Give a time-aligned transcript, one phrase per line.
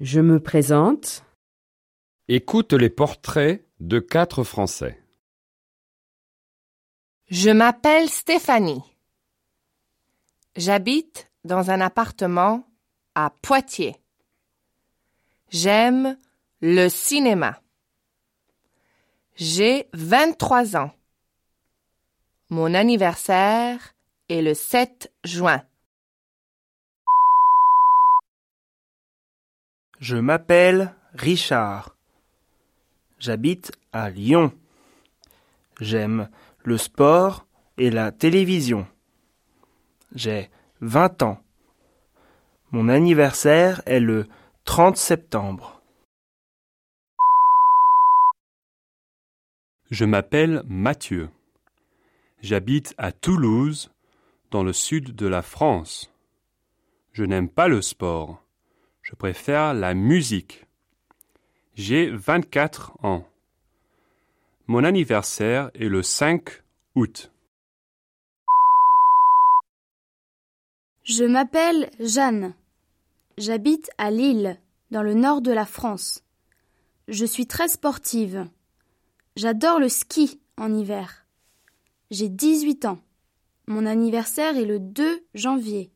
[0.00, 1.24] Je me présente.
[2.28, 5.02] Écoute les portraits de quatre Français.
[7.28, 8.82] Je m'appelle Stéphanie.
[10.54, 12.68] J'habite dans un appartement
[13.14, 13.96] à Poitiers.
[15.48, 16.18] J'aime
[16.60, 17.62] le cinéma.
[19.36, 20.90] J'ai 23 ans.
[22.50, 23.94] Mon anniversaire
[24.28, 25.62] est le 7 juin.
[30.00, 31.96] Je m'appelle Richard.
[33.18, 34.52] J'habite à Lyon.
[35.80, 36.28] J'aime
[36.64, 37.46] le sport
[37.78, 38.86] et la télévision.
[40.14, 40.50] J'ai
[40.82, 41.42] 20 ans.
[42.72, 44.26] Mon anniversaire est le
[44.64, 45.80] 30 septembre.
[49.90, 51.30] Je m'appelle Mathieu.
[52.42, 53.90] J'habite à Toulouse,
[54.50, 56.12] dans le sud de la France.
[57.12, 58.45] Je n'aime pas le sport.
[59.06, 60.66] Je préfère la musique.
[61.76, 63.24] J'ai 24 ans.
[64.66, 66.50] Mon anniversaire est le 5
[66.96, 67.30] août.
[71.04, 72.52] Je m'appelle Jeanne.
[73.38, 74.58] J'habite à Lille,
[74.90, 76.24] dans le nord de la France.
[77.06, 78.48] Je suis très sportive.
[79.36, 81.24] J'adore le ski en hiver.
[82.10, 82.98] J'ai 18 ans.
[83.68, 85.92] Mon anniversaire est le 2 janvier.